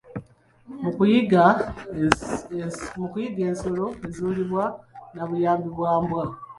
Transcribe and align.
Mu 0.83 0.89
kuyigga, 0.95 1.45
ensolo 3.49 3.85
ezuulibwa 4.07 4.63
na 5.13 5.23
buyambi 5.29 5.67
bwa 5.75 5.93
mbwa. 6.03 6.23